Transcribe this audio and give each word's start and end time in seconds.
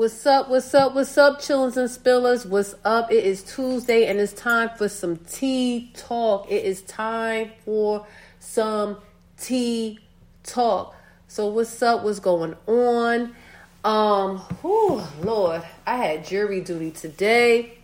What's 0.00 0.24
up? 0.24 0.48
What's 0.48 0.72
up? 0.72 0.94
What's 0.94 1.18
up, 1.18 1.40
chillins 1.42 1.76
and 1.76 1.90
spillers? 1.90 2.46
What's 2.46 2.74
up? 2.86 3.12
It 3.12 3.22
is 3.22 3.42
Tuesday 3.42 4.06
and 4.06 4.18
it's 4.18 4.32
time 4.32 4.70
for 4.78 4.88
some 4.88 5.18
tea 5.18 5.92
talk. 5.94 6.50
It 6.50 6.64
is 6.64 6.80
time 6.80 7.50
for 7.66 8.06
some 8.38 8.96
tea 9.36 9.98
talk. 10.42 10.96
So 11.28 11.48
what's 11.48 11.82
up? 11.82 12.02
What's 12.02 12.18
going 12.18 12.56
on? 12.66 13.36
Um, 13.84 14.38
whew, 14.62 15.02
Lord, 15.22 15.64
I 15.86 15.96
had 15.96 16.24
jury 16.24 16.62
duty 16.62 16.92
today. 16.92 17.76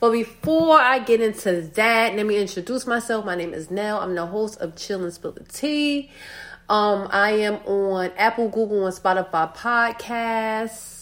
But 0.00 0.12
before 0.12 0.80
I 0.80 1.00
get 1.00 1.20
into 1.20 1.60
that, 1.74 2.14
let 2.16 2.24
me 2.24 2.38
introduce 2.38 2.86
myself. 2.86 3.26
My 3.26 3.34
name 3.34 3.52
is 3.52 3.70
Nell. 3.70 4.00
I'm 4.00 4.14
the 4.14 4.24
host 4.24 4.58
of 4.62 4.76
Chill 4.76 5.04
and 5.04 5.12
Spill 5.12 5.32
the 5.32 5.44
Tea. 5.44 6.10
Um, 6.70 7.08
I 7.10 7.32
am 7.32 7.56
on 7.66 8.12
Apple, 8.16 8.48
Google, 8.48 8.86
and 8.86 8.96
Spotify 8.96 9.54
podcasts. 9.54 10.99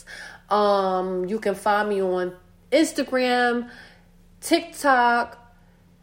Um, 0.51 1.27
you 1.27 1.39
can 1.39 1.55
find 1.55 1.89
me 1.89 2.03
on 2.03 2.35
Instagram, 2.72 3.68
TikTok, 4.41 5.39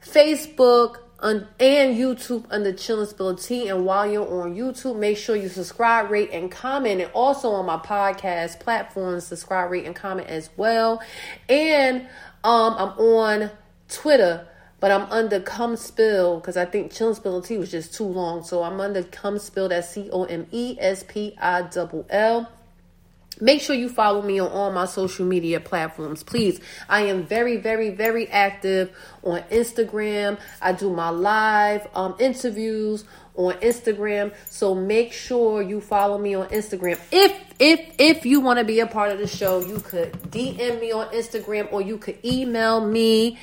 Facebook, 0.04 0.98
and 1.20 1.48
YouTube 1.60 2.46
under 2.50 2.72
Chillin' 2.74 3.08
Spill 3.08 3.36
Tea. 3.36 3.70
And 3.70 3.86
while 3.86 4.10
you're 4.10 4.44
on 4.44 4.55
YouTube, 4.55 4.98
make 4.98 5.18
sure 5.18 5.36
you 5.36 5.50
subscribe, 5.50 6.12
rate, 6.12 6.30
and 6.32 6.52
comment. 6.52 7.02
And 7.02 7.12
also 7.14 7.50
on 7.50 7.66
my 7.66 7.78
podcast 7.78 8.60
platforms, 8.60 9.26
subscribe, 9.26 9.72
rate, 9.72 9.86
and 9.86 9.96
comment 9.96 10.28
as 10.28 10.50
well. 10.58 11.02
And 11.50 12.02
um, 12.44 12.76
I'm 12.77 13.00
on 13.00 13.52
Twitter, 13.90 14.48
but 14.80 14.91
I'm 14.91 15.10
under 15.12 15.40
Come 15.40 15.76
Spill 15.77 16.40
because 16.40 16.58
I 16.58 16.66
think 16.66 16.91
Chillin' 16.91 17.16
Spill 17.16 17.41
Tea 17.41 17.58
was 17.58 17.72
just 17.72 17.94
too 17.94 18.04
long. 18.04 18.44
So 18.44 18.62
I'm 18.62 18.80
under 18.80 19.02
Come 19.04 19.40
Spill. 19.40 19.70
That's 19.70 19.90
C 19.90 20.10
O 20.12 20.26
M 20.26 20.46
E 20.52 20.77
S 20.80 21.04
P 21.08 21.36
I 21.40 21.64
double 21.64 22.05
L. 22.10 22.52
Make 23.42 23.62
sure 23.62 23.76
you 23.76 23.90
follow 23.90 24.22
me 24.22 24.40
on 24.40 24.50
all 24.50 24.72
my 24.72 24.86
social 24.86 25.26
media 25.26 25.60
platforms, 25.60 26.24
please. 26.24 26.60
I 26.88 27.02
am 27.02 27.24
very, 27.24 27.58
very, 27.58 27.90
very 27.90 28.27
active 28.30 28.96
on 29.24 29.42
Instagram. 29.52 30.40
I 30.62 30.72
do 30.72 30.90
my 30.90 31.10
live 31.10 31.88
um, 31.94 32.16
interviews 32.20 33.04
on 33.36 33.54
Instagram. 33.55 34.34
So 34.50 34.74
make 34.74 35.12
sure 35.12 35.62
you 35.62 35.82
follow 35.82 36.18
me 36.18 36.36
on 36.36 36.48
Instagram. 36.48 37.00
If 37.12 37.38
if 37.60 37.96
if 37.98 38.26
you 38.26 38.40
want 38.40 38.60
to 38.60 38.66
be 38.66 38.80
a 38.80 38.88
part 38.88 39.12
of 39.12 39.20
the 39.20 39.27
show, 39.27 39.60
you 39.60 39.80
could 39.80 40.14
DM 40.32 40.80
me 40.80 40.92
on 40.92 41.08
Instagram 41.08 41.72
or 41.72 41.82
you 41.82 41.98
could 41.98 42.18
email 42.24 42.86
me 42.86 43.38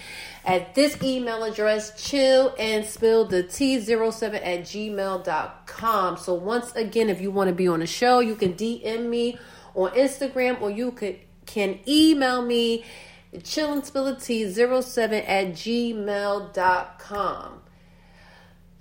at 0.45 0.75
this 0.75 1.01
email 1.03 1.45
address, 1.45 1.93
chill 2.03 2.55
and 2.59 2.85
spill 2.85 3.25
the 3.25 3.45
T07 3.45 4.35
at 4.35 4.63
gmail.com. 4.63 6.17
So 6.17 6.35
once 6.35 6.73
again, 6.73 7.09
if 7.09 7.21
you 7.21 7.31
want 7.31 7.49
to 7.49 7.55
be 7.55 7.69
on 7.69 7.81
the 7.81 7.87
show, 7.87 8.21
you 8.21 8.35
can 8.35 8.55
DM 8.55 9.09
me 9.09 9.39
on 9.75 9.91
Instagram 9.93 10.61
or 10.61 10.71
you 10.71 10.93
could 10.93 11.19
can 11.47 11.79
email 11.87 12.43
me 12.43 12.85
chillandspility07 13.35 15.29
at 15.29 15.49
gmail.com. 15.53 16.53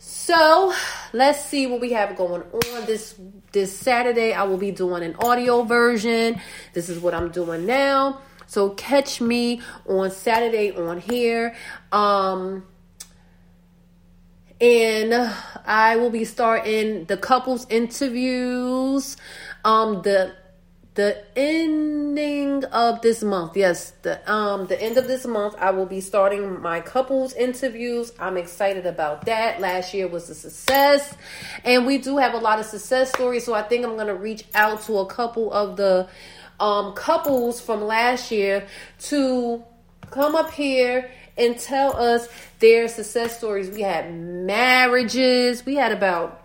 So 0.04 0.74
let's 1.14 1.46
see 1.46 1.68
what 1.68 1.80
we 1.80 1.92
have 1.92 2.16
going 2.16 2.42
on 2.42 2.86
this 2.86 3.14
this 3.52 3.78
Saturday. 3.78 4.34
I 4.34 4.44
will 4.44 4.58
be 4.58 4.72
doing 4.72 5.04
an 5.04 5.16
audio 5.18 5.62
version. 5.64 6.42
This 6.74 6.90
is 6.90 7.00
what 7.00 7.14
I'm 7.14 7.30
doing 7.30 7.68
now. 7.68 8.20
So 8.48 8.72
catch 8.72 9.22
me 9.22 9.62
on 9.88 10.10
Saturday 10.12 10.72
on 10.72 11.00
here. 11.00 11.56
Um 11.92 12.66
and 14.60 15.14
I 15.66 15.96
will 15.98 16.10
be 16.10 16.26
starting 16.26 17.06
the 17.06 17.18
couples 17.18 17.68
interviews. 17.70 19.18
Um 19.64 20.02
the 20.02 20.34
the 20.94 21.24
ending 21.38 22.66
of 22.66 23.02
this 23.02 23.24
month. 23.24 23.56
Yes 23.56 23.94
the 24.02 24.20
um 24.32 24.68
the 24.68 24.82
end 24.82 24.98
of 24.98 25.08
this 25.08 25.26
month 25.26 25.56
i 25.58 25.72
will 25.72 25.86
be 25.86 26.02
starting 26.02 26.62
my 26.62 26.82
couples 26.82 27.34
interviews. 27.34 28.12
I'm 28.20 28.38
excited 28.38 28.86
about 28.86 29.26
that. 29.26 29.62
Last 29.62 29.94
year 29.94 30.08
was 30.08 30.30
a 30.30 30.36
success. 30.36 31.16
And 31.64 31.86
we 31.86 31.98
do 31.98 32.18
have 32.18 32.34
a 32.34 32.40
lot 32.40 32.60
of 32.60 32.66
success 32.66 33.10
stories 33.10 33.46
so 33.46 33.54
i 33.54 33.62
think 33.62 33.86
i'm 33.86 33.96
to 33.98 34.14
reach 34.14 34.44
out 34.54 34.82
to 34.84 34.98
a 34.98 35.06
couple 35.06 35.52
of 35.54 35.78
the 35.78 36.10
um 36.60 36.94
couples 36.94 37.62
from 37.62 37.82
last 37.82 38.32
year 38.32 38.68
to 39.00 39.64
come 40.10 40.36
up 40.36 40.52
here 40.52 41.10
and 41.38 41.58
tell 41.58 41.96
us 41.96 42.28
their 42.60 42.88
success 42.88 43.38
stories. 43.38 43.70
We 43.70 43.82
had 43.82 44.14
marriages. 44.14 45.66
We 45.66 45.76
had 45.76 45.92
about 45.92 46.40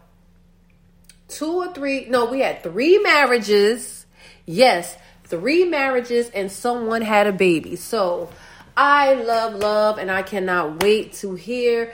two 1.28 1.56
or 1.56 1.74
three 1.74 2.06
no 2.08 2.26
we 2.26 2.38
had 2.38 2.62
three 2.62 2.98
marriages 2.98 4.05
Yes, 4.46 4.96
three 5.24 5.64
marriages 5.64 6.30
and 6.30 6.50
someone 6.50 7.02
had 7.02 7.26
a 7.26 7.32
baby. 7.32 7.74
So 7.74 8.30
I 8.76 9.14
love 9.14 9.54
love 9.54 9.98
and 9.98 10.10
I 10.10 10.22
cannot 10.22 10.82
wait 10.82 11.14
to 11.14 11.34
hear 11.34 11.92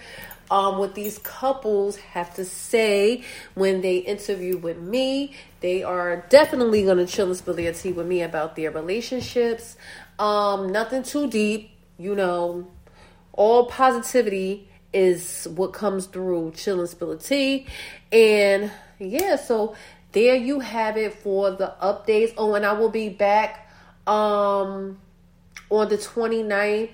um, 0.51 0.77
what 0.77 0.95
these 0.95 1.19
couples 1.19 1.97
have 1.97 2.35
to 2.35 2.45
say 2.45 3.25
when 3.55 3.81
they 3.81 3.97
interview 3.97 4.59
with 4.59 4.79
me. 4.79 5.35
They 5.61 5.83
are 5.83 6.27
definitely 6.29 6.83
going 6.83 6.99
to 6.99 7.07
chill 7.07 7.29
and 7.29 7.37
spill 7.37 7.55
their 7.55 7.73
tea 7.73 7.93
with 7.93 8.07
me 8.07 8.21
about 8.21 8.55
their 8.55 8.71
relationships. 8.71 9.77
Um, 10.19 10.71
nothing 10.71 11.05
too 11.05 11.31
deep, 11.31 11.71
you 11.99 12.15
know. 12.15 12.69
All 13.33 13.65
positivity 13.65 14.69
is 14.93 15.49
what 15.55 15.73
comes 15.73 16.05
through 16.05 16.53
chill 16.55 16.81
and 16.81 16.89
spill 16.89 17.17
tea. 17.17 17.67
And 18.13 18.71
yeah, 18.99 19.37
so 19.37 19.75
there 20.13 20.37
you 20.37 20.61
have 20.61 20.97
it 20.97 21.15
for 21.15 21.51
the 21.51 21.75
updates. 21.83 22.35
Oh, 22.37 22.55
and 22.55 22.65
I 22.65 22.73
will 22.73 22.91
be 22.91 23.09
back 23.09 23.69
um 24.07 24.99
on 25.71 25.89
the 25.89 25.99
29th. 25.99 26.91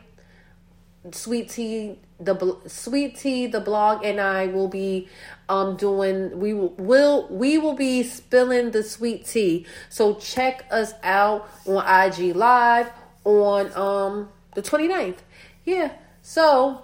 Sweet 1.12 1.50
Tea 1.50 1.98
the 2.20 2.56
Sweet 2.66 3.16
Tea 3.16 3.46
the 3.46 3.60
blog 3.60 4.04
and 4.04 4.20
I 4.20 4.46
will 4.46 4.68
be 4.68 5.08
um 5.48 5.76
doing 5.76 6.38
we 6.38 6.52
will, 6.52 6.74
will 6.76 7.28
we 7.28 7.58
will 7.58 7.74
be 7.74 8.02
spilling 8.02 8.72
the 8.72 8.82
sweet 8.82 9.24
tea. 9.24 9.66
So 9.88 10.14
check 10.14 10.66
us 10.70 10.92
out 11.02 11.48
on 11.66 11.84
IG 11.86 12.34
live 12.34 12.90
on 13.24 13.72
um 13.76 14.28
the 14.54 14.62
29th. 14.62 15.18
Yeah. 15.64 15.92
So 16.22 16.82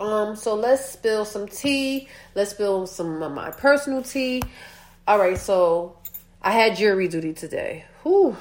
um 0.00 0.36
so 0.36 0.54
let's 0.54 0.88
spill 0.88 1.24
some 1.24 1.48
tea. 1.48 2.08
Let's 2.34 2.50
spill 2.52 2.86
some 2.86 3.22
of 3.22 3.32
my 3.32 3.50
personal 3.50 4.02
tea. 4.02 4.42
All 5.08 5.18
right, 5.18 5.38
so 5.38 5.96
I 6.42 6.50
had 6.50 6.76
jury 6.76 7.08
duty 7.08 7.32
today. 7.32 7.86
Whew. 8.02 8.36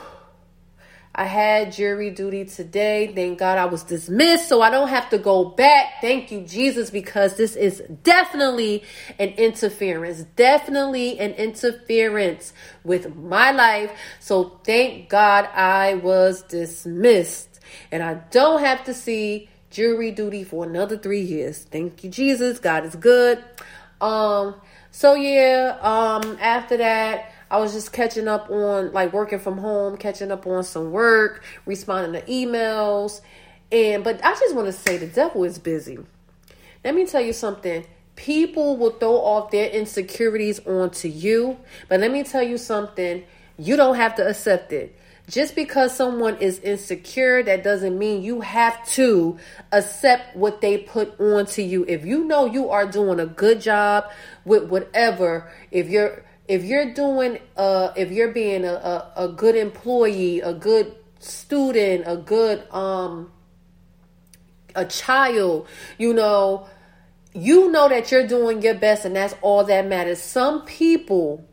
I 1.16 1.24
had 1.24 1.72
jury 1.72 2.12
duty 2.12 2.44
today. 2.44 3.10
Thank 3.16 3.40
God 3.40 3.58
I 3.58 3.68
was 3.68 3.84
dismissed, 3.84 4.50
so 4.50 4.62
I 4.62 4.70
don't 4.70 4.90
have 4.90 5.10
to 5.12 5.18
go 5.18 5.46
back. 5.46 6.02
Thank 6.02 6.30
you, 6.30 6.42
Jesus, 6.42 6.90
because 6.90 7.38
this 7.38 7.56
is 7.56 7.82
definitely 8.04 8.84
an 9.18 9.30
interference. 9.30 10.24
Definitely 10.36 11.18
an 11.20 11.32
interference 11.36 12.52
with 12.84 13.16
my 13.16 13.52
life. 13.52 13.98
So 14.20 14.60
thank 14.66 15.08
God 15.08 15.46
I 15.46 15.94
was 15.94 16.42
dismissed. 16.42 17.62
And 17.94 18.04
I 18.04 18.16
don't 18.30 18.60
have 18.60 18.84
to 18.84 18.94
see 18.94 19.48
jury 19.70 20.12
duty 20.12 20.44
for 20.44 20.66
another 20.66 20.98
three 20.98 21.22
years. 21.22 21.60
Thank 21.64 22.04
you, 22.04 22.10
Jesus. 22.10 22.60
God 22.60 22.84
is 22.84 22.96
good. 22.98 23.42
Um, 24.02 24.56
so 24.97 25.13
yeah, 25.13 25.78
um, 25.81 26.40
after 26.41 26.75
that, 26.78 27.31
I 27.52 27.59
was 27.59 27.72
just 27.72 27.94
catching 27.94 28.28
up 28.28 28.50
on 28.50 28.91
like 28.94 29.13
working 29.13 29.38
from 29.38 29.59
home, 29.59 29.96
catching 29.96 30.31
up 30.31 30.47
on 30.47 30.63
some 30.63 30.90
work, 30.90 31.44
responding 31.68 32.19
to 32.19 32.28
emails, 32.28 33.22
and 33.72 34.03
but 34.03 34.19
I 34.25 34.31
just 34.31 34.56
want 34.56 34.66
to 34.66 34.72
say 34.72 34.97
the 34.97 35.06
devil 35.06 35.44
is 35.44 35.59
busy. 35.59 36.00
Let 36.84 36.96
me 36.96 37.06
tell 37.06 37.22
you 37.22 37.31
something. 37.31 37.86
People 38.16 38.75
will 38.75 38.90
throw 38.90 39.18
off 39.18 39.52
their 39.52 39.69
insecurities 39.69 40.66
onto 40.66 41.09
you, 41.09 41.59
but 41.90 42.00
let 42.00 42.12
me 42.12 42.24
tell 42.24 42.41
you 42.41 42.57
something. 42.57 43.24
You 43.59 43.78
don't 43.78 43.97
have 43.97 44.16
to 44.16 44.28
accept 44.28 44.74
it. 44.74 44.97
Just 45.30 45.56
because 45.56 45.94
someone 45.94 46.38
is 46.38 46.60
insecure, 46.60 47.44
that 47.44 47.62
doesn't 47.62 48.00
mean 48.00 48.22
you 48.22 48.40
have 48.42 48.88
to 48.92 49.38
accept 49.74 50.38
what 50.38 50.62
they 50.62 50.78
put 50.78 51.19
onto 51.19 51.62
you. 51.62 51.84
If 51.88 52.06
you 52.06 52.24
know 52.24 52.46
you 52.46 52.69
are 52.69 52.86
doing 52.86 53.19
a 53.19 53.25
good 53.25 53.60
job 53.60 54.06
with 54.46 54.69
whatever, 54.69 55.51
if 55.69 55.90
you're 55.90 56.24
if 56.48 56.63
you're 56.63 56.94
doing 56.94 57.40
uh 57.57 57.92
if 57.98 58.10
you're 58.10 58.31
being 58.31 58.63
a, 58.63 58.72
a, 58.72 59.12
a 59.18 59.28
good 59.28 59.57
employee, 59.57 60.40
a 60.40 60.54
good 60.54 60.96
student, 61.19 62.06
a 62.07 62.16
good 62.16 62.66
um 62.72 63.30
a 64.75 64.86
child, 64.86 65.68
you 65.98 66.13
know, 66.13 66.68
you 67.34 67.69
know 67.69 67.90
that 67.90 68.12
you're 68.12 68.28
doing 68.28 68.62
your 68.62 68.75
best 68.75 69.04
and 69.04 69.18
that's 69.18 69.36
all 69.42 69.66
that 69.66 69.88
matters. 69.88 70.22
Some 70.22 70.63
people 70.66 71.47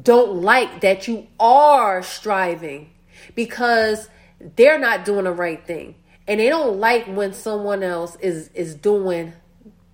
don't 0.00 0.42
like 0.42 0.80
that 0.80 1.08
you 1.08 1.26
are 1.38 2.02
striving 2.02 2.90
because 3.34 4.08
they're 4.56 4.78
not 4.78 5.04
doing 5.04 5.24
the 5.24 5.32
right 5.32 5.64
thing. 5.66 5.94
And 6.26 6.38
they 6.38 6.48
don't 6.48 6.78
like 6.78 7.06
when 7.06 7.32
someone 7.32 7.82
else 7.82 8.16
is 8.16 8.48
is 8.54 8.74
doing 8.74 9.32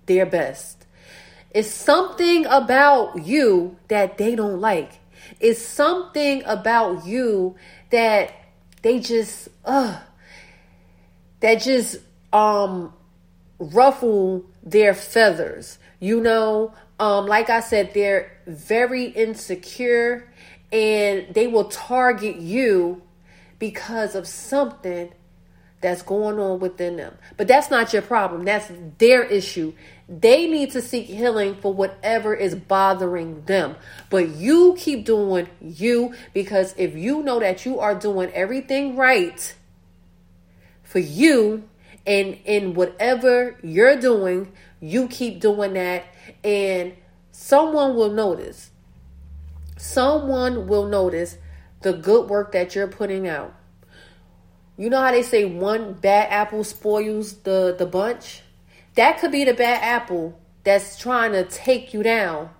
their 0.05 0.25
best. 0.25 0.85
It's 1.51 1.69
something 1.69 2.45
about 2.45 3.25
you 3.25 3.77
that 3.87 4.17
they 4.17 4.35
don't 4.35 4.61
like. 4.61 4.91
It's 5.39 5.61
something 5.61 6.43
about 6.45 7.05
you 7.05 7.55
that 7.89 8.33
they 8.81 8.99
just 8.99 9.49
uh 9.65 9.99
that 11.39 11.61
just 11.61 11.97
um 12.31 12.93
ruffle 13.59 14.45
their 14.63 14.93
feathers. 14.93 15.79
You 15.99 16.21
know, 16.21 16.73
um 16.99 17.25
like 17.25 17.49
I 17.49 17.59
said 17.59 17.93
they're 17.93 18.31
very 18.47 19.05
insecure 19.05 20.27
and 20.71 21.33
they 21.33 21.47
will 21.47 21.65
target 21.65 22.37
you 22.37 23.01
because 23.59 24.15
of 24.15 24.27
something 24.27 25.11
that's 25.79 26.01
going 26.01 26.39
on 26.39 26.59
within 26.59 26.97
them. 26.97 27.15
But 27.37 27.47
that's 27.47 27.69
not 27.69 27.93
your 27.93 28.01
problem. 28.01 28.45
That's 28.45 28.71
their 28.97 29.23
issue. 29.23 29.73
They 30.09 30.47
need 30.47 30.71
to 30.71 30.81
seek 30.81 31.05
healing 31.05 31.55
for 31.55 31.71
whatever 31.71 32.33
is 32.33 32.55
bothering 32.55 33.43
them. 33.43 33.75
But 34.09 34.29
you 34.29 34.75
keep 34.77 35.05
doing 35.05 35.47
you 35.61 36.15
because 36.33 36.73
if 36.77 36.95
you 36.95 37.21
know 37.21 37.39
that 37.39 37.65
you 37.65 37.79
are 37.79 37.93
doing 37.93 38.31
everything 38.33 38.95
right 38.95 39.55
for 40.83 40.99
you 40.99 41.63
and 42.07 42.39
in 42.45 42.73
whatever 42.73 43.57
you're 43.61 43.99
doing, 43.99 44.53
you 44.79 45.09
keep 45.09 45.41
doing 45.41 45.73
that 45.73 46.05
and 46.43 46.93
someone 47.31 47.95
will 47.95 48.11
notice. 48.13 48.71
Someone 49.77 50.67
will 50.67 50.87
notice 50.87 51.37
the 51.81 51.93
good 51.93 52.29
work 52.29 52.53
that 52.53 52.73
you're 52.73 52.87
putting 52.87 53.27
out. 53.27 53.53
You 54.77 54.89
know 54.89 55.01
how 55.01 55.11
they 55.11 55.21
say 55.21 55.43
one 55.43 55.93
bad 55.93 56.31
apple 56.31 56.63
spoils 56.63 57.33
the, 57.39 57.75
the 57.77 57.85
bunch? 57.85 58.41
That 58.95 59.19
could 59.19 59.31
be 59.31 59.43
the 59.43 59.53
bad 59.53 59.83
apple 59.83 60.39
that's 60.63 60.97
trying 60.97 61.33
to 61.33 61.43
take 61.43 61.93
you 61.93 62.03
down. 62.03 62.51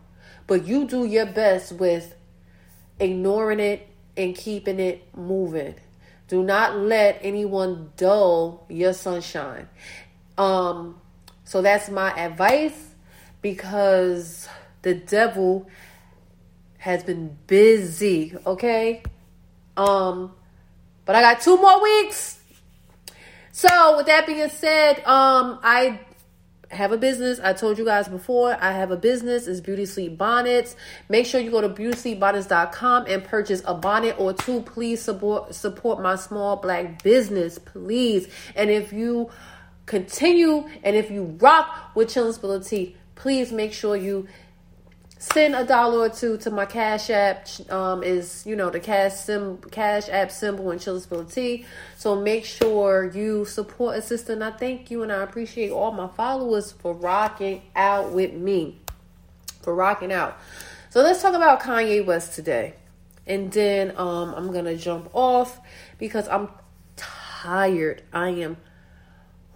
But 0.46 0.66
you 0.68 0.86
do 0.86 1.06
your 1.06 1.26
best 1.26 1.72
with 1.72 2.16
ignoring 3.00 3.60
it 3.60 3.88
and 4.18 4.36
keeping 4.36 4.80
it 4.80 5.08
moving. 5.16 5.76
Do 6.28 6.44
not 6.44 6.78
let 6.78 7.20
anyone 7.22 7.92
dull 7.96 8.66
your 8.70 8.94
sunshine. 8.94 9.70
Um, 10.38 11.00
so 11.44 11.62
that's 11.62 11.90
my 11.90 12.12
advice 12.20 12.90
because 13.42 14.50
the 14.82 14.96
devil 14.96 15.68
has 16.80 17.04
been 17.04 17.38
busy, 17.48 18.36
okay? 18.46 19.04
Um, 19.78 20.34
but 21.06 21.16
I 21.16 21.22
got 21.22 21.42
two 21.42 21.56
more 21.58 21.82
weeks. 21.82 22.42
So 23.52 23.98
with 23.98 24.08
that 24.08 24.28
being 24.28 24.50
said, 24.50 24.98
um, 25.06 25.60
I 25.64 26.02
have 26.72 26.92
a 26.92 26.98
business. 26.98 27.40
I 27.40 27.54
told 27.54 27.78
you 27.78 27.86
guys 27.86 28.08
before, 28.08 28.58
I 28.60 28.72
have 28.72 28.92
a 28.92 28.98
business. 28.98 29.48
It's 29.48 29.60
Beauty 29.60 29.86
Sleep 29.86 30.18
Bonnets. 30.18 30.76
Make 31.10 31.26
sure 31.26 31.40
you 31.40 31.52
go 31.52 31.62
to 31.62 31.70
beautysleepbonnets.com 31.70 33.06
and 33.08 33.24
purchase 33.24 33.62
a 33.66 33.74
bonnet 33.74 34.20
or 34.20 34.34
two. 34.34 34.62
Please 34.62 35.02
support 35.02 35.56
support 35.56 36.02
my 36.02 36.16
small 36.16 36.58
black 36.58 37.04
business, 37.04 37.58
please. 37.58 38.28
And 38.56 38.70
if 38.70 38.92
you 38.92 39.30
continue 39.86 40.68
and 40.84 40.96
if 40.96 41.10
you 41.10 41.38
rock 41.40 41.96
with 41.96 42.10
Chillin 42.10 42.94
please 43.16 43.52
make 43.52 43.74
sure 43.74 43.96
you 43.96 44.28
send 45.20 45.56
a 45.56 45.64
dollar 45.64 46.00
or 46.00 46.10
two 46.10 46.38
to 46.38 46.52
my 46.52 46.66
cash 46.66 47.10
app 47.10 47.48
um, 47.70 48.04
is 48.04 48.46
you 48.46 48.56
know 48.56 48.70
the 48.70 48.80
cash 48.80 49.14
sim 49.14 49.58
cash 49.72 50.10
app 50.10 50.32
symbol 50.32 50.72
in 50.72 50.80
and 50.80 51.30
T. 51.32 51.66
so 51.98 52.16
make 52.22 52.46
sure 52.46 53.12
you 53.14 53.46
support 53.46 53.98
a 53.98 54.02
sister 54.02 54.34
and 54.34 54.44
i 54.44 54.52
thank 54.52 54.92
you 54.92 55.02
and 55.02 55.12
i 55.12 55.24
appreciate 55.24 55.72
all 55.72 55.92
my 55.92 56.08
followers 56.08 56.72
for 56.72 56.94
rocking 56.94 57.64
out 57.76 58.12
with 58.12 58.34
me 58.34 58.80
for 59.68 59.76
rocking 59.76 60.14
out. 60.14 60.38
So 60.90 61.02
let's 61.02 61.22
talk 61.22 61.34
about 61.34 61.60
kanye 61.60 62.06
west 62.06 62.34
today. 62.34 62.76
And 63.26 63.52
then 63.52 63.92
um, 63.98 64.34
i'm 64.34 64.54
gonna 64.54 64.78
jump 64.78 65.10
off 65.14 65.60
because 65.98 66.26
i'm 66.30 66.48
tired. 66.96 68.02
I 68.14 68.30
am 68.30 68.56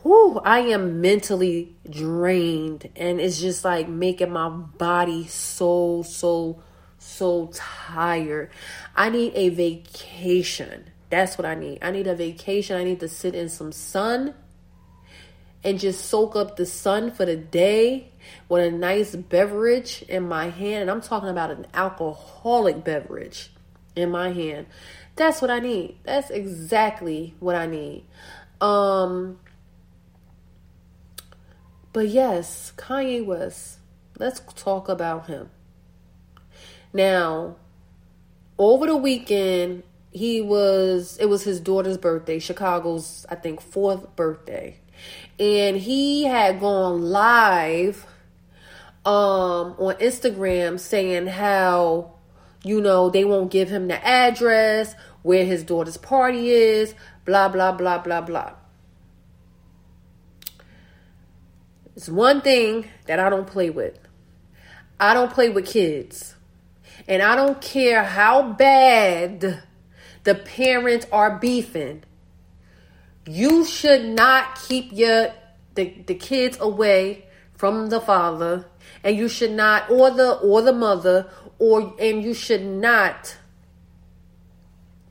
whew, 0.03 0.39
I 0.43 0.59
am 0.59 1.01
mentally 1.01 1.75
drained 1.89 2.89
and 2.95 3.19
it's 3.19 3.39
just 3.39 3.63
like 3.63 3.87
making 3.87 4.31
my 4.31 4.49
body 4.49 5.27
so, 5.27 6.03
so, 6.03 6.61
so 6.97 7.51
tired. 7.53 8.51
I 8.95 9.09
need 9.09 9.33
a 9.35 9.49
vacation. 9.49 10.85
That's 11.09 11.37
what 11.37 11.45
I 11.45 11.55
need. 11.55 11.79
I 11.81 11.91
need 11.91 12.07
a 12.07 12.15
vacation. 12.15 12.77
I 12.77 12.83
need 12.83 12.99
to 13.01 13.09
sit 13.09 13.35
in 13.35 13.49
some 13.49 13.71
sun 13.71 14.33
and 15.63 15.79
just 15.79 16.05
soak 16.05 16.35
up 16.35 16.55
the 16.55 16.65
sun 16.65 17.11
for 17.11 17.25
the 17.25 17.35
day 17.35 18.11
with 18.49 18.65
a 18.65 18.71
nice 18.71 19.15
beverage 19.15 20.03
in 20.07 20.27
my 20.27 20.49
hand. 20.49 20.83
And 20.83 20.91
I'm 20.91 21.01
talking 21.01 21.29
about 21.29 21.51
an 21.51 21.67
alcoholic 21.73 22.83
beverage 22.83 23.51
in 23.95 24.09
my 24.09 24.31
hand. 24.31 24.67
That's 25.15 25.41
what 25.41 25.51
I 25.51 25.59
need. 25.59 25.97
That's 26.03 26.29
exactly 26.29 27.35
what 27.39 27.55
I 27.55 27.67
need. 27.67 28.05
Um, 28.59 29.39
but 31.93 32.07
yes, 32.07 32.73
Kanye 32.77 33.25
West, 33.25 33.79
let's 34.17 34.41
talk 34.55 34.87
about 34.87 35.27
him. 35.27 35.49
Now, 36.93 37.55
over 38.57 38.85
the 38.85 38.95
weekend, 38.95 39.83
he 40.11 40.41
was 40.41 41.17
it 41.19 41.25
was 41.25 41.43
his 41.43 41.59
daughter's 41.59 41.97
birthday, 41.97 42.39
Chicago's 42.39 43.25
I 43.29 43.35
think 43.35 43.61
fourth 43.61 44.15
birthday. 44.15 44.77
And 45.39 45.77
he 45.77 46.25
had 46.25 46.59
gone 46.59 47.01
live 47.01 48.05
um 49.03 49.73
on 49.79 49.95
Instagram 49.95 50.79
saying 50.79 51.27
how 51.27 52.13
you 52.63 52.81
know 52.81 53.09
they 53.09 53.25
won't 53.25 53.51
give 53.51 53.69
him 53.69 53.87
the 53.87 54.05
address 54.05 54.93
where 55.23 55.45
his 55.45 55.63
daughter's 55.63 55.97
party 55.97 56.49
is, 56.49 56.93
blah 57.25 57.49
blah 57.49 57.71
blah 57.71 57.97
blah 57.97 58.21
blah. 58.21 58.53
It's 62.01 62.09
one 62.09 62.41
thing 62.41 62.87
that 63.05 63.19
I 63.19 63.29
don't 63.29 63.45
play 63.45 63.69
with. 63.69 63.95
I 64.99 65.13
don't 65.13 65.31
play 65.31 65.51
with 65.51 65.67
kids. 65.67 66.33
And 67.07 67.21
I 67.21 67.35
don't 67.35 67.61
care 67.61 68.03
how 68.03 68.53
bad 68.53 69.61
the 70.23 70.33
parents 70.33 71.05
are 71.11 71.37
beefing. 71.37 72.03
You 73.27 73.63
should 73.65 74.03
not 74.03 74.59
keep 74.67 74.91
your 74.91 75.31
the, 75.75 75.93
the 76.07 76.15
kids 76.15 76.57
away 76.59 77.27
from 77.53 77.89
the 77.91 78.01
father 78.01 78.65
and 79.03 79.15
you 79.15 79.27
should 79.27 79.51
not 79.51 79.91
or 79.91 80.09
the 80.09 80.39
or 80.39 80.63
the 80.63 80.73
mother 80.73 81.29
or 81.59 81.93
and 81.99 82.23
you 82.23 82.33
should 82.33 82.65
not 82.65 83.37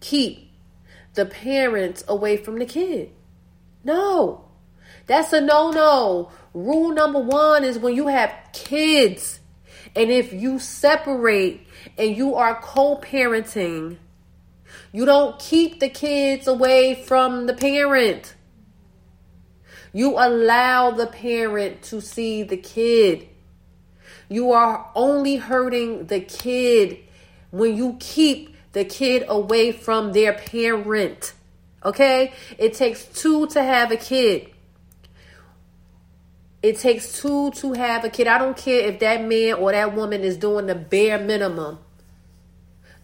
keep 0.00 0.50
the 1.14 1.24
parents 1.24 2.02
away 2.08 2.36
from 2.36 2.58
the 2.58 2.66
kid. 2.66 3.12
No. 3.84 4.49
That's 5.10 5.32
a 5.32 5.40
no-no. 5.40 6.30
Rule 6.54 6.92
number 6.92 7.18
one 7.18 7.64
is 7.64 7.80
when 7.80 7.96
you 7.96 8.06
have 8.06 8.32
kids 8.52 9.40
and 9.96 10.08
if 10.08 10.32
you 10.32 10.60
separate 10.60 11.66
and 11.98 12.16
you 12.16 12.36
are 12.36 12.54
co 12.62 12.96
parenting, 12.96 13.96
you 14.92 15.04
don't 15.04 15.36
keep 15.40 15.80
the 15.80 15.88
kids 15.88 16.46
away 16.46 16.94
from 16.94 17.46
the 17.46 17.54
parent. 17.54 18.36
You 19.92 20.10
allow 20.16 20.92
the 20.92 21.08
parent 21.08 21.82
to 21.90 22.00
see 22.00 22.44
the 22.44 22.56
kid. 22.56 23.28
You 24.28 24.52
are 24.52 24.92
only 24.94 25.38
hurting 25.38 26.06
the 26.06 26.20
kid 26.20 26.98
when 27.50 27.76
you 27.76 27.96
keep 27.98 28.54
the 28.74 28.84
kid 28.84 29.24
away 29.26 29.72
from 29.72 30.12
their 30.12 30.34
parent. 30.34 31.34
Okay? 31.84 32.32
It 32.58 32.74
takes 32.74 33.06
two 33.06 33.48
to 33.48 33.60
have 33.60 33.90
a 33.90 33.96
kid. 33.96 34.52
It 36.62 36.78
takes 36.78 37.20
two 37.20 37.50
to 37.52 37.72
have 37.72 38.04
a 38.04 38.10
kid. 38.10 38.26
I 38.26 38.38
don't 38.38 38.56
care 38.56 38.86
if 38.86 38.98
that 39.00 39.24
man 39.24 39.54
or 39.54 39.72
that 39.72 39.94
woman 39.94 40.22
is 40.22 40.36
doing 40.36 40.66
the 40.66 40.74
bare 40.74 41.18
minimum. 41.18 41.78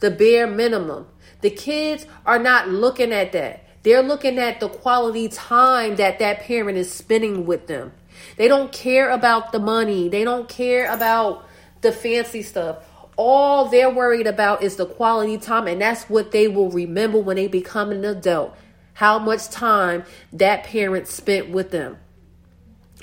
The 0.00 0.10
bare 0.10 0.46
minimum. 0.46 1.06
The 1.40 1.50
kids 1.50 2.06
are 2.26 2.38
not 2.38 2.68
looking 2.68 3.12
at 3.12 3.32
that. 3.32 3.64
They're 3.82 4.02
looking 4.02 4.38
at 4.38 4.60
the 4.60 4.68
quality 4.68 5.28
time 5.28 5.96
that 5.96 6.18
that 6.18 6.40
parent 6.40 6.76
is 6.76 6.92
spending 6.92 7.46
with 7.46 7.66
them. 7.66 7.92
They 8.36 8.48
don't 8.48 8.72
care 8.72 9.10
about 9.10 9.52
the 9.52 9.58
money. 9.58 10.08
They 10.08 10.24
don't 10.24 10.48
care 10.48 10.92
about 10.92 11.46
the 11.80 11.92
fancy 11.92 12.42
stuff. 12.42 12.78
All 13.16 13.68
they're 13.68 13.88
worried 13.88 14.26
about 14.26 14.62
is 14.62 14.76
the 14.76 14.86
quality 14.86 15.38
time, 15.38 15.66
and 15.66 15.80
that's 15.80 16.10
what 16.10 16.32
they 16.32 16.48
will 16.48 16.70
remember 16.70 17.18
when 17.18 17.36
they 17.36 17.48
become 17.48 17.90
an 17.90 18.04
adult. 18.04 18.54
How 18.94 19.18
much 19.18 19.48
time 19.48 20.04
that 20.32 20.64
parent 20.64 21.08
spent 21.08 21.48
with 21.50 21.70
them. 21.70 21.98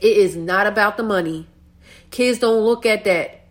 It 0.03 0.17
is 0.17 0.35
not 0.35 0.67
about 0.67 0.97
the 0.97 1.03
money. 1.03 1.47
Kids 2.11 2.39
don't 2.39 2.63
look 2.63 2.85
at 2.85 3.05
that. 3.05 3.41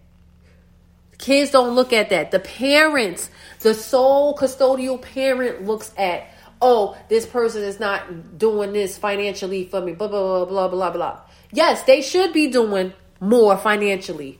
Kids 1.18 1.50
don't 1.50 1.74
look 1.74 1.92
at 1.92 2.10
that. 2.10 2.30
The 2.30 2.40
parents, 2.40 3.30
the 3.60 3.74
sole 3.74 4.36
custodial 4.36 5.00
parent 5.00 5.64
looks 5.64 5.92
at, 5.96 6.28
oh, 6.60 6.96
this 7.08 7.26
person 7.26 7.62
is 7.62 7.80
not 7.80 8.38
doing 8.38 8.72
this 8.72 8.98
financially 8.98 9.64
for 9.64 9.80
me, 9.80 9.92
blah, 9.92 10.08
blah, 10.08 10.44
blah, 10.44 10.44
blah, 10.44 10.68
blah, 10.68 10.90
blah. 10.90 11.20
Yes, 11.52 11.84
they 11.84 12.02
should 12.02 12.32
be 12.32 12.48
doing 12.48 12.92
more 13.20 13.56
financially. 13.56 14.38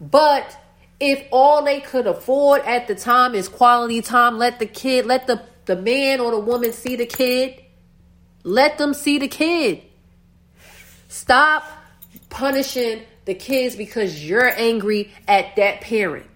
But 0.00 0.56
If 0.98 1.26
all 1.30 1.62
they 1.62 1.80
could 1.80 2.06
afford 2.06 2.62
at 2.62 2.88
the 2.88 2.94
time 2.94 3.34
is 3.34 3.48
quality 3.48 4.00
time, 4.00 4.38
let 4.38 4.58
the 4.58 4.66
kid, 4.66 5.04
let 5.04 5.26
the, 5.26 5.42
the 5.66 5.76
man 5.76 6.20
or 6.20 6.30
the 6.30 6.38
woman 6.38 6.72
see 6.72 6.96
the 6.96 7.06
kid. 7.06 7.62
Let 8.44 8.78
them 8.78 8.94
see 8.94 9.18
the 9.18 9.28
kid. 9.28 9.82
Stop 11.08 11.64
punishing 12.28 13.02
the 13.24 13.34
kids 13.34 13.76
because 13.76 14.24
you're 14.24 14.48
angry 14.48 15.12
at 15.28 15.56
that 15.56 15.80
parent. 15.80 16.26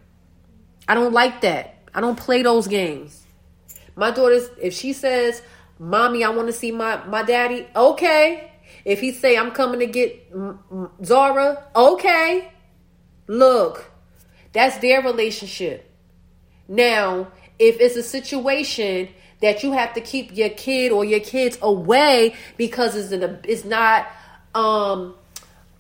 I 0.89 0.95
don't 0.95 1.13
like 1.13 1.41
that. 1.43 1.77
I 1.95 2.01
don't 2.01 2.17
play 2.17 2.43
those 2.43 2.69
games. 2.69 3.25
My 3.97 4.11
daughter's 4.11 4.49
if 4.61 4.75
she 4.75 4.93
says, 4.93 5.43
"Mommy, 5.79 6.25
I 6.25 6.31
want 6.31 6.49
to 6.49 6.53
see 6.53 6.73
my 6.73 7.05
my 7.07 7.23
daddy." 7.23 7.67
Okay. 7.75 8.51
If 8.85 9.01
he 9.01 9.13
say, 9.13 9.37
"I'm 9.37 9.51
coming 9.51 9.81
to 9.81 9.87
get 9.87 10.33
Zara," 11.05 11.65
okay. 11.75 12.53
Look, 13.27 13.91
that's 14.53 14.79
their 14.79 15.03
relationship. 15.03 15.91
Now, 16.67 17.29
if 17.59 17.81
it's 17.81 17.97
a 17.97 18.03
situation 18.03 19.09
that 19.41 19.63
you 19.63 19.73
have 19.73 19.95
to 19.95 20.01
keep 20.01 20.37
your 20.37 20.49
kid 20.51 20.93
or 20.93 21.05
your 21.05 21.21
kids 21.21 21.59
away 21.63 22.35
because 22.57 22.95
it's 22.97 23.13
an 23.13 23.39
it's 23.45 23.65
not 23.65 24.07
um 24.55 25.15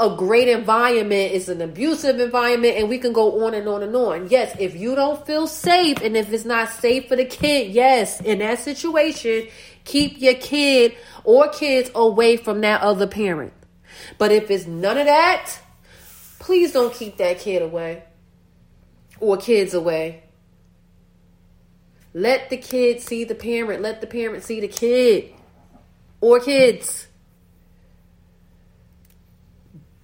a 0.00 0.16
great 0.16 0.48
environment 0.48 1.32
is 1.32 1.50
an 1.50 1.60
abusive 1.60 2.18
environment 2.18 2.74
and 2.78 2.88
we 2.88 2.96
can 2.96 3.12
go 3.12 3.44
on 3.44 3.52
and 3.52 3.68
on 3.68 3.82
and 3.82 3.94
on. 3.94 4.28
Yes, 4.30 4.56
if 4.58 4.74
you 4.74 4.94
don't 4.94 5.24
feel 5.26 5.46
safe 5.46 5.98
and 6.00 6.16
if 6.16 6.32
it's 6.32 6.46
not 6.46 6.70
safe 6.70 7.06
for 7.06 7.16
the 7.16 7.26
kid, 7.26 7.70
yes, 7.70 8.18
in 8.22 8.38
that 8.38 8.60
situation, 8.60 9.46
keep 9.84 10.18
your 10.18 10.34
kid 10.34 10.96
or 11.22 11.48
kids 11.48 11.90
away 11.94 12.38
from 12.38 12.62
that 12.62 12.80
other 12.80 13.06
parent. 13.06 13.52
But 14.16 14.32
if 14.32 14.50
it's 14.50 14.66
none 14.66 14.96
of 14.96 15.04
that, 15.04 15.52
please 16.38 16.72
don't 16.72 16.94
keep 16.94 17.18
that 17.18 17.38
kid 17.38 17.60
away 17.60 18.02
or 19.20 19.36
kids 19.36 19.74
away. 19.74 20.22
Let 22.14 22.48
the 22.48 22.56
kid 22.56 23.02
see 23.02 23.24
the 23.24 23.34
parent, 23.34 23.82
let 23.82 24.00
the 24.00 24.06
parent 24.06 24.44
see 24.44 24.60
the 24.60 24.68
kid 24.68 25.34
or 26.22 26.40
kids. 26.40 27.06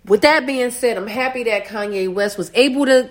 With 0.07 0.21
that 0.23 0.47
being 0.47 0.71
said, 0.71 0.97
I'm 0.97 1.09
happy 1.09 1.43
that 1.45 1.65
Kanye 1.65 2.13
West 2.13 2.39
was 2.39 2.53
able 2.55 2.87
to 2.87 3.11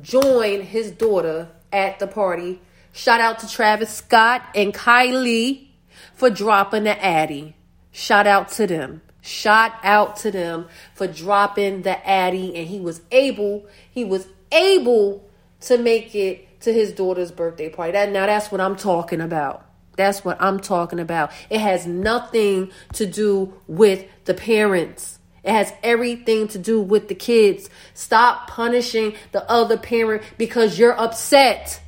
join 0.00 0.62
his 0.62 0.90
daughter 0.90 1.48
at 1.72 2.00
the 2.00 2.08
party. 2.08 2.60
Shout 2.92 3.20
out 3.20 3.38
to 3.40 3.48
Travis 3.48 3.90
Scott 3.90 4.42
and 4.54 4.74
Kylie 4.74 5.68
for 6.14 6.30
dropping 6.30 6.82
the 6.84 7.02
Addy. 7.02 7.54
Shout 7.92 8.26
out 8.26 8.48
to 8.52 8.66
them. 8.66 9.02
Shout 9.20 9.72
out 9.84 10.16
to 10.16 10.32
them 10.32 10.66
for 10.94 11.06
dropping 11.06 11.82
the 11.82 12.04
Addy 12.08 12.56
and 12.56 12.66
he 12.66 12.80
was 12.80 13.02
able, 13.12 13.66
he 13.92 14.04
was 14.04 14.26
able 14.50 15.28
to 15.60 15.78
make 15.78 16.12
it 16.16 16.60
to 16.62 16.72
his 16.72 16.90
daughter's 16.92 17.30
birthday 17.30 17.68
party. 17.68 17.92
That 17.92 18.10
now 18.10 18.26
that's 18.26 18.50
what 18.50 18.60
I'm 18.60 18.74
talking 18.74 19.20
about. 19.20 19.64
That's 19.96 20.24
what 20.24 20.42
I'm 20.42 20.58
talking 20.58 20.98
about. 20.98 21.30
It 21.50 21.60
has 21.60 21.86
nothing 21.86 22.72
to 22.94 23.06
do 23.06 23.54
with 23.68 24.06
the 24.24 24.34
parents. 24.34 25.20
It 25.44 25.50
has 25.50 25.72
everything 25.82 26.48
to 26.48 26.58
do 26.58 26.80
with 26.80 27.08
the 27.08 27.14
kids. 27.14 27.68
Stop 27.94 28.48
punishing 28.48 29.14
the 29.32 29.48
other 29.50 29.76
parent 29.76 30.22
because 30.38 30.78
you're 30.78 30.98
upset. 30.98 31.80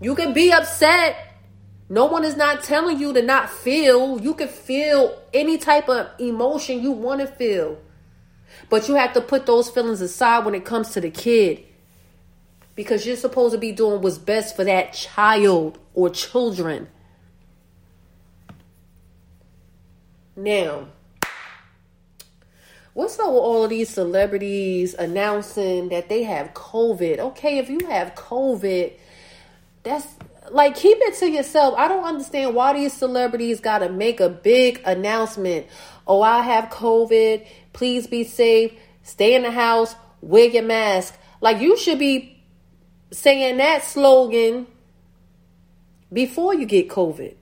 You 0.00 0.14
can 0.14 0.32
be 0.32 0.50
upset. 0.50 1.16
No 1.90 2.06
one 2.06 2.24
is 2.24 2.36
not 2.36 2.62
telling 2.62 2.98
you 2.98 3.12
to 3.12 3.20
not 3.20 3.50
feel. 3.50 4.20
You 4.20 4.34
can 4.34 4.48
feel 4.48 5.20
any 5.34 5.58
type 5.58 5.88
of 5.88 6.08
emotion 6.18 6.80
you 6.80 6.92
want 6.92 7.20
to 7.20 7.26
feel. 7.26 7.78
But 8.70 8.88
you 8.88 8.94
have 8.94 9.12
to 9.14 9.20
put 9.20 9.44
those 9.44 9.68
feelings 9.68 10.00
aside 10.00 10.44
when 10.44 10.54
it 10.54 10.64
comes 10.64 10.90
to 10.90 11.00
the 11.00 11.10
kid. 11.10 11.64
Because 12.76 13.04
you're 13.04 13.16
supposed 13.16 13.52
to 13.52 13.58
be 13.58 13.72
doing 13.72 14.00
what's 14.00 14.16
best 14.16 14.56
for 14.56 14.64
that 14.64 14.94
child 14.94 15.78
or 15.92 16.08
children. 16.08 16.88
Now, 20.36 20.88
what's 22.94 23.18
up 23.18 23.28
with 23.28 23.42
all 23.42 23.64
of 23.64 23.70
these 23.70 23.88
celebrities 23.88 24.94
announcing 24.94 25.88
that 25.90 26.08
they 26.08 26.22
have 26.24 26.54
COVID? 26.54 27.18
Okay, 27.18 27.58
if 27.58 27.68
you 27.70 27.86
have 27.88 28.14
COVID, 28.14 28.92
that's 29.82 30.06
like 30.50 30.76
keep 30.76 30.98
it 31.00 31.14
to 31.18 31.30
yourself. 31.30 31.74
I 31.76 31.88
don't 31.88 32.04
understand 32.04 32.54
why 32.54 32.72
these 32.74 32.92
celebrities 32.92 33.60
got 33.60 33.78
to 33.78 33.88
make 33.88 34.20
a 34.20 34.28
big 34.28 34.82
announcement. 34.84 35.66
Oh, 36.06 36.22
I 36.22 36.42
have 36.42 36.70
COVID. 36.70 37.46
Please 37.72 38.06
be 38.06 38.24
safe. 38.24 38.72
Stay 39.02 39.34
in 39.34 39.42
the 39.42 39.50
house. 39.50 39.94
Wear 40.20 40.46
your 40.46 40.64
mask. 40.64 41.16
Like 41.40 41.60
you 41.60 41.78
should 41.78 41.98
be 41.98 42.42
saying 43.12 43.56
that 43.58 43.84
slogan 43.84 44.66
before 46.12 46.54
you 46.54 46.66
get 46.66 46.88
COVID. 46.88 47.34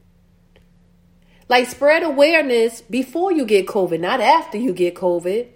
Like 1.48 1.66
spread 1.68 2.02
awareness 2.02 2.82
before 2.82 3.32
you 3.32 3.46
get 3.46 3.66
COVID, 3.66 4.00
not 4.00 4.20
after 4.20 4.58
you 4.58 4.72
get 4.72 4.94
COVID. 4.94 5.48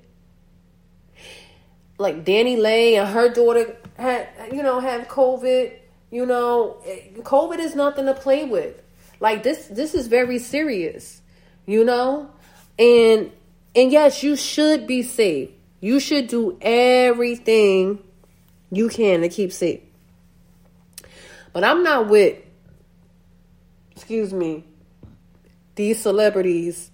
Like 1.98 2.24
DaniLeigh 2.24 2.94
and 2.94 3.08
her 3.08 3.28
daughter 3.28 3.76
had, 3.96 4.28
you 4.52 4.62
know, 4.62 4.80
have 4.80 5.08
COVID. 5.08 5.72
You 6.10 6.26
know, 6.26 6.82
COVID 7.18 7.58
is 7.58 7.74
nothing 7.74 8.06
to 8.06 8.14
play 8.14 8.44
with. 8.44 8.82
Like 9.20 9.42
this, 9.42 9.66
this 9.66 9.94
is 9.94 10.06
very 10.08 10.38
serious. 10.38 11.20
You 11.66 11.84
know, 11.84 12.30
and 12.78 13.30
and 13.74 13.92
yes, 13.92 14.22
you 14.22 14.36
should 14.36 14.86
be 14.86 15.02
safe. 15.02 15.50
You 15.80 16.00
should 16.00 16.28
do 16.28 16.58
everything 16.60 18.02
you 18.70 18.88
can 18.88 19.20
to 19.20 19.28
keep 19.28 19.52
safe. 19.52 19.80
But 21.52 21.64
I'm 21.64 21.82
not 21.82 22.08
with, 22.08 22.38
excuse 23.90 24.32
me, 24.32 24.64
these 25.74 26.00
celebrities 26.00 26.90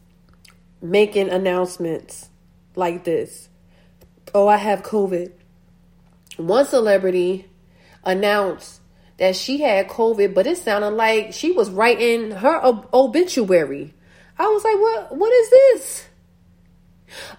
making 0.81 1.29
announcements 1.31 2.31
like 2.75 3.05
this. 3.05 3.49
Oh, 4.35 4.47
I 4.47 4.57
have 4.57 4.83
COVID. 4.83 5.33
One 6.37 6.65
celebrity 6.65 7.47
announced 8.05 8.81
that 9.19 9.35
she 9.35 9.61
had 9.61 9.89
COVID, 9.89 10.35
but 10.35 10.47
it 10.47 10.59
sounded 10.59 10.91
like 10.91 11.33
she 11.33 11.51
was 11.51 11.71
writing 11.71 12.31
her 12.31 12.65
ob- 12.65 12.89
obituary. 12.95 13.95
I 14.39 14.47
was 14.47 14.63
like, 14.63 14.77
"What? 14.77 15.17
What 15.17 15.33
is 15.33 15.51
this?" 15.51 16.09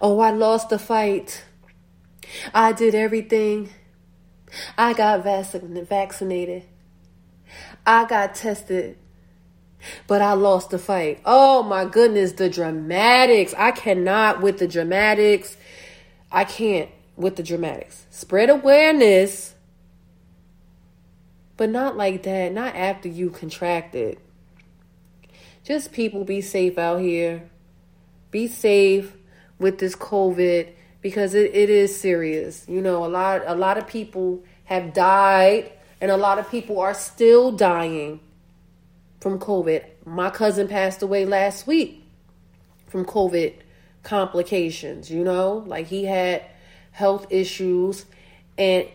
Oh, 0.01 0.19
I 0.19 0.31
lost 0.31 0.69
the 0.69 0.79
fight. 0.79 1.43
I 2.53 2.73
did 2.73 2.95
everything. 2.95 3.69
I 4.77 4.93
got 4.93 5.23
vac- 5.23 5.61
vaccinated. 5.87 6.63
I 7.85 8.05
got 8.05 8.35
tested 8.35 8.97
but 10.07 10.21
I 10.21 10.33
lost 10.33 10.69
the 10.69 10.79
fight. 10.79 11.21
Oh 11.25 11.63
my 11.63 11.85
goodness, 11.85 12.33
the 12.33 12.49
dramatics. 12.49 13.53
I 13.57 13.71
cannot 13.71 14.41
with 14.41 14.59
the 14.59 14.67
dramatics. 14.67 15.57
I 16.31 16.43
can't 16.43 16.89
with 17.15 17.35
the 17.35 17.43
dramatics. 17.43 18.05
Spread 18.09 18.49
awareness, 18.49 19.53
but 21.57 21.69
not 21.69 21.97
like 21.97 22.23
that. 22.23 22.53
Not 22.53 22.75
after 22.75 23.07
you 23.07 23.29
contracted. 23.29 24.19
Just 25.63 25.91
people 25.91 26.23
be 26.23 26.41
safe 26.41 26.77
out 26.77 26.97
here. 26.97 27.49
Be 28.31 28.47
safe 28.47 29.15
with 29.59 29.79
this 29.79 29.95
COVID 29.95 30.71
because 31.01 31.33
it, 31.33 31.53
it 31.53 31.69
is 31.69 31.99
serious. 31.99 32.65
You 32.67 32.81
know, 32.81 33.05
a 33.05 33.07
lot 33.07 33.41
a 33.45 33.55
lot 33.55 33.77
of 33.77 33.87
people 33.87 34.43
have 34.65 34.93
died 34.93 35.71
and 36.01 36.11
a 36.11 36.17
lot 36.17 36.39
of 36.39 36.49
people 36.49 36.79
are 36.79 36.93
still 36.93 37.51
dying 37.51 38.19
from 39.19 39.39
COVID. 39.39 39.85
My 40.05 40.29
cousin 40.29 40.67
passed 40.67 41.01
away 41.01 41.25
last 41.25 41.67
week 41.67 42.03
from 42.87 43.05
COVID 43.05 43.53
complications, 44.03 45.11
you 45.11 45.23
know, 45.23 45.63
like 45.67 45.87
he 45.87 46.05
had 46.05 46.43
health 46.91 47.27
issues 47.29 48.05
and 48.57 48.87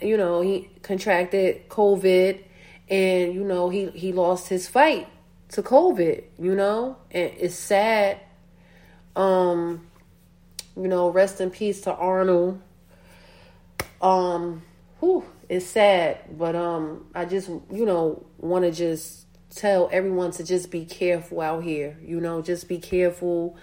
you 0.00 0.16
know, 0.16 0.40
he 0.40 0.68
contracted 0.82 1.68
COVID 1.68 2.42
and 2.88 3.34
you 3.34 3.44
know, 3.44 3.68
he 3.68 3.90
he 3.90 4.12
lost 4.12 4.48
his 4.48 4.68
fight 4.68 5.08
to 5.50 5.62
COVID, 5.62 6.24
you 6.38 6.54
know? 6.54 6.96
And 7.10 7.32
it's 7.36 7.54
sad 7.54 8.20
um 9.16 9.86
you 10.76 10.88
know, 10.88 11.10
rest 11.10 11.40
in 11.40 11.50
peace 11.50 11.82
to 11.82 11.92
Arnold. 11.92 12.60
Um 14.00 14.62
whew, 15.00 15.24
it's 15.48 15.66
sad, 15.66 16.18
but 16.38 16.54
um 16.54 17.06
I 17.14 17.24
just, 17.24 17.48
you 17.48 17.84
know, 17.84 18.24
want 18.38 18.64
to 18.64 18.70
just 18.70 19.26
tell 19.54 19.88
everyone 19.92 20.30
to 20.32 20.44
just 20.44 20.70
be 20.70 20.84
careful 20.84 21.40
out 21.40 21.64
here. 21.64 21.96
You 22.02 22.20
know, 22.20 22.42
just 22.42 22.68
be 22.68 22.78
careful. 22.78 23.56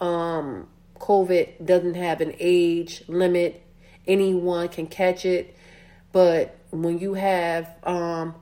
Um, 0.00 0.68
COVID 0.98 1.64
doesn't 1.64 1.94
have 1.94 2.20
an 2.20 2.34
age 2.38 3.04
limit. 3.08 3.62
Anyone 4.06 4.68
can 4.68 4.86
catch 4.86 5.24
it. 5.24 5.56
But 6.12 6.56
when 6.70 6.98
you 6.98 7.14
have 7.14 7.68
um, 7.84 8.34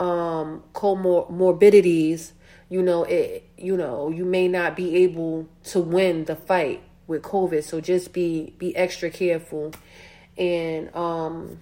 um, 0.00 0.62
comorbidities, 0.74 2.32
you 2.68 2.82
know, 2.82 3.04
it, 3.04 3.48
you 3.56 3.76
know, 3.76 4.08
you 4.08 4.24
may 4.24 4.48
not 4.48 4.76
be 4.76 4.96
able 4.96 5.48
to 5.64 5.80
win 5.80 6.24
the 6.24 6.36
fight 6.36 6.82
with 7.06 7.22
COVID. 7.22 7.62
So 7.62 7.80
just 7.80 8.12
be 8.12 8.54
be 8.58 8.74
extra 8.74 9.10
careful 9.10 9.72
And 10.36 10.94
um 10.94 11.60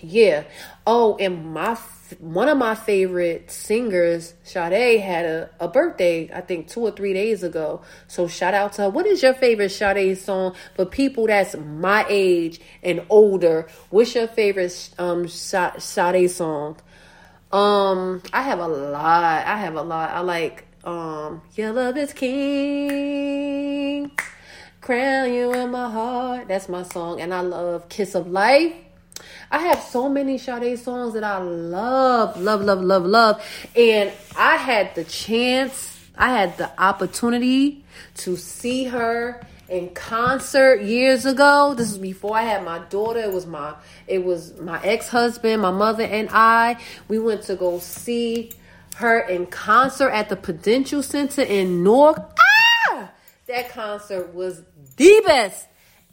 yeah. 0.00 0.44
Oh, 0.86 1.16
and 1.18 1.52
my 1.52 1.76
one 2.20 2.48
of 2.48 2.56
my 2.56 2.74
favorite 2.74 3.50
singers, 3.50 4.32
Sade, 4.42 5.00
had 5.00 5.26
a, 5.26 5.50
a 5.60 5.68
birthday, 5.68 6.30
I 6.32 6.40
think 6.40 6.68
two 6.68 6.80
or 6.80 6.90
three 6.90 7.12
days 7.12 7.42
ago. 7.42 7.82
So 8.06 8.26
shout 8.28 8.54
out 8.54 8.72
to 8.74 8.82
her. 8.82 8.90
What 8.90 9.06
is 9.06 9.22
your 9.22 9.34
favorite 9.34 9.70
Sade 9.70 10.16
song 10.16 10.54
for 10.74 10.86
people 10.86 11.26
that's 11.26 11.54
my 11.56 12.06
age 12.08 12.60
and 12.82 13.04
older? 13.10 13.68
What's 13.90 14.14
your 14.14 14.28
favorite 14.28 14.90
um 14.98 15.28
Sade 15.28 16.30
song? 16.30 16.76
Um, 17.50 18.22
I 18.32 18.42
have 18.42 18.60
a 18.60 18.68
lot. 18.68 19.46
I 19.46 19.56
have 19.58 19.74
a 19.74 19.82
lot. 19.82 20.10
I 20.10 20.20
like 20.20 20.66
um 20.84 21.42
Your 21.56 21.72
Love 21.72 21.96
is 21.96 22.12
King. 22.12 23.30
Crown 24.80 25.32
you 25.34 25.52
in 25.52 25.70
my 25.70 25.90
heart. 25.90 26.48
That's 26.48 26.68
my 26.68 26.82
song. 26.84 27.20
And 27.20 27.34
I 27.34 27.40
love 27.40 27.88
Kiss 27.88 28.14
of 28.14 28.28
Life. 28.28 28.72
I 29.50 29.58
have 29.58 29.80
so 29.80 30.08
many 30.08 30.38
Sade 30.38 30.78
songs 30.78 31.14
that 31.14 31.24
I 31.24 31.38
love, 31.38 32.40
love, 32.40 32.62
love, 32.62 32.82
love, 32.82 33.04
love. 33.04 33.44
And 33.74 34.12
I 34.36 34.56
had 34.56 34.94
the 34.94 35.04
chance, 35.04 35.98
I 36.16 36.30
had 36.30 36.58
the 36.58 36.70
opportunity 36.80 37.84
to 38.16 38.36
see 38.36 38.84
her 38.84 39.40
in 39.68 39.90
concert 39.90 40.82
years 40.82 41.26
ago. 41.26 41.74
This 41.76 41.90
is 41.90 41.98
before 41.98 42.36
I 42.36 42.42
had 42.42 42.64
my 42.64 42.78
daughter. 42.90 43.20
It 43.20 43.32
was 43.32 43.46
my 43.46 43.74
it 44.06 44.24
was 44.24 44.58
my 44.60 44.82
ex-husband, 44.82 45.62
my 45.62 45.70
mother 45.70 46.04
and 46.04 46.28
I. 46.32 46.78
We 47.08 47.18
went 47.18 47.42
to 47.44 47.56
go 47.56 47.78
see 47.78 48.52
her 48.96 49.20
in 49.20 49.46
concert 49.46 50.10
at 50.10 50.28
the 50.28 50.36
Prudential 50.36 51.02
Center 51.02 51.42
in 51.42 51.84
Newark. 51.84 52.18
Ah! 52.90 53.10
That 53.46 53.70
concert 53.70 54.34
was 54.34 54.62
the 54.96 55.22
best 55.24 55.66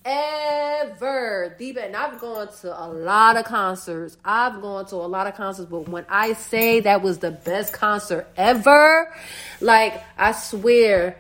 ever. 0.06 1.56
The 1.58 1.72
best. 1.72 1.88
And 1.88 1.96
I've 1.96 2.20
gone 2.20 2.48
to 2.62 2.84
a 2.84 2.88
lot 2.88 3.38
of 3.38 3.46
concerts. 3.46 4.18
I've 4.24 4.62
gone 4.62 4.86
to 4.88 4.96
a 4.96 5.08
lot 5.08 5.28
of 5.28 5.36
concerts, 5.36 5.70
but 5.70 5.90
when 5.90 6.06
I 6.08 6.34
say 6.34 6.82
that 6.82 7.02
was 7.02 7.18
the 7.18 7.32
best 7.32 7.74
concert 7.74 8.28
ever, 8.38 9.14
like 9.60 10.02
I 10.18 10.32
swear, 10.32 11.18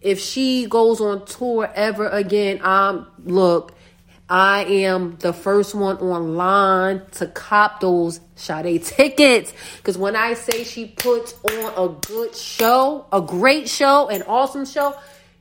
if 0.00 0.20
she 0.20 0.66
goes 0.66 1.00
on 1.00 1.26
tour 1.26 1.70
ever 1.74 2.08
again, 2.08 2.60
I'm 2.62 3.06
look. 3.24 3.74
I 4.30 4.64
am 4.64 5.16
the 5.20 5.32
first 5.32 5.74
one 5.74 5.96
online 5.96 7.00
to 7.12 7.28
cop 7.28 7.80
those 7.80 8.20
Sade 8.34 8.84
tickets. 8.84 9.54
Because 9.78 9.96
when 9.96 10.16
I 10.16 10.34
say 10.34 10.64
she 10.64 10.86
puts 10.86 11.34
on 11.50 11.88
a 11.88 11.94
good 12.06 12.36
show, 12.36 13.06
a 13.10 13.22
great 13.22 13.70
show, 13.70 14.08
an 14.08 14.22
awesome 14.24 14.66
show, 14.66 14.94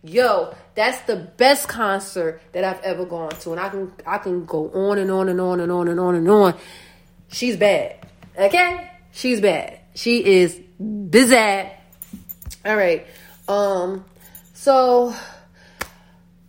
yo, 0.07 0.53
that's 0.75 1.01
the 1.01 1.15
best 1.15 1.67
concert 1.67 2.41
that 2.53 2.63
I've 2.63 2.81
ever 2.81 3.05
gone 3.05 3.31
to. 3.31 3.51
And 3.51 3.59
I 3.59 3.69
can 3.69 3.91
I 4.05 4.17
can 4.17 4.45
go 4.45 4.69
on 4.69 4.97
and 4.97 5.11
on 5.11 5.29
and 5.29 5.41
on 5.41 5.59
and 5.59 5.71
on 5.71 5.87
and 5.87 5.99
on 5.99 6.15
and 6.15 6.29
on. 6.29 6.55
She's 7.29 7.57
bad. 7.57 7.97
Okay? 8.37 8.91
She's 9.11 9.41
bad. 9.41 9.79
She 9.95 10.23
is 10.23 10.55
busy. 10.55 11.69
All 12.65 12.75
right. 12.75 13.05
Um 13.47 14.05
so 14.53 15.13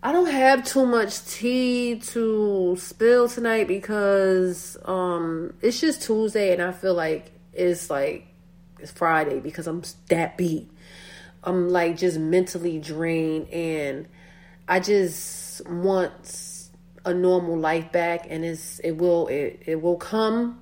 I 0.02 0.12
don't 0.12 0.30
have 0.30 0.64
too 0.64 0.86
much 0.86 1.24
tea 1.26 2.00
to 2.12 2.76
spill 2.78 3.28
tonight 3.28 3.66
because 3.66 4.76
um 4.84 5.54
it's 5.62 5.80
just 5.80 6.02
Tuesday 6.02 6.52
and 6.52 6.62
I 6.62 6.72
feel 6.72 6.94
like 6.94 7.32
it's 7.52 7.90
like 7.90 8.26
it's 8.78 8.92
Friday 8.92 9.40
because 9.40 9.66
I'm 9.66 9.82
that 10.08 10.36
beat. 10.36 10.70
I'm 11.42 11.68
like 11.68 11.96
just 11.96 12.18
mentally 12.18 12.78
drained 12.78 13.48
and 13.50 14.08
I 14.66 14.80
just 14.80 15.66
want 15.68 16.68
a 17.04 17.14
normal 17.14 17.56
life 17.58 17.90
back 17.92 18.26
and 18.28 18.44
it's 18.44 18.80
it 18.80 18.92
will 18.92 19.28
it, 19.28 19.62
it 19.66 19.80
will 19.80 19.96
come 19.96 20.60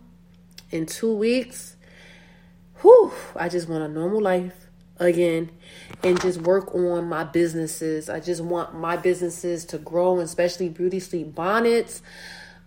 in 0.70 0.86
two 0.86 1.14
weeks. 1.14 1.76
Whew, 2.82 3.12
I 3.34 3.48
just 3.48 3.68
want 3.68 3.82
a 3.82 3.88
normal 3.88 4.20
life 4.20 4.66
again 4.98 5.50
and 6.02 6.20
just 6.20 6.40
work 6.40 6.74
on 6.74 7.08
my 7.08 7.24
businesses. 7.24 8.08
I 8.08 8.20
just 8.20 8.42
want 8.42 8.74
my 8.74 8.96
businesses 8.96 9.64
to 9.66 9.78
grow, 9.78 10.20
especially 10.20 10.68
beauty 10.68 11.00
sleep 11.00 11.34
bonnets. 11.34 12.02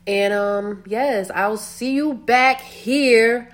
And 0.07 0.33
um, 0.33 0.83
yes, 0.87 1.29
I'll 1.33 1.57
see 1.57 1.93
you 1.93 2.15
back 2.15 2.61
here 2.61 3.49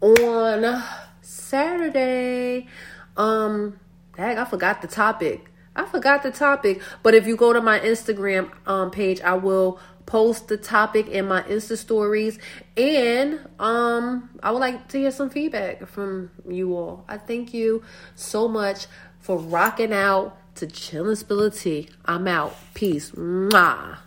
on 0.00 0.82
Saturday. 1.20 2.68
Um, 3.16 3.78
dang, 4.16 4.38
I 4.38 4.44
forgot 4.44 4.82
the 4.82 4.88
topic. 4.88 5.46
I 5.74 5.84
forgot 5.86 6.22
the 6.22 6.30
topic. 6.30 6.80
But 7.02 7.14
if 7.14 7.26
you 7.26 7.36
go 7.36 7.52
to 7.52 7.60
my 7.60 7.80
Instagram 7.80 8.50
um 8.66 8.90
page, 8.90 9.20
I 9.20 9.34
will 9.34 9.80
post 10.10 10.48
the 10.48 10.56
topic 10.56 11.06
in 11.06 11.28
my 11.28 11.40
Insta 11.42 11.76
stories. 11.76 12.36
And 12.76 13.38
um, 13.60 14.28
I 14.42 14.50
would 14.50 14.58
like 14.58 14.88
to 14.88 14.98
hear 14.98 15.12
some 15.12 15.30
feedback 15.30 15.86
from 15.86 16.32
you 16.48 16.76
all. 16.76 17.04
I 17.08 17.16
thank 17.16 17.54
you 17.54 17.84
so 18.16 18.48
much 18.48 18.86
for 19.20 19.38
rocking 19.38 19.92
out 19.92 20.36
to 20.56 20.66
Chillin' 20.66 21.16
Spill 21.16 21.48
Tea. 21.52 21.88
I'm 22.04 22.26
out. 22.26 22.56
Peace. 22.74 23.12
Mwah. 23.12 23.98